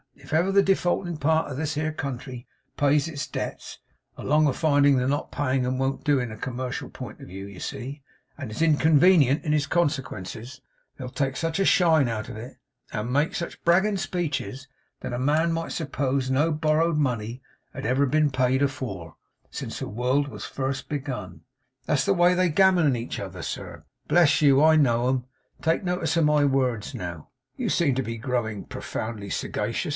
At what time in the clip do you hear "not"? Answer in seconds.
5.09-5.29